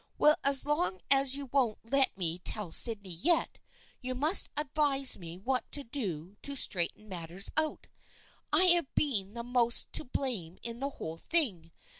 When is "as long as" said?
0.43-1.35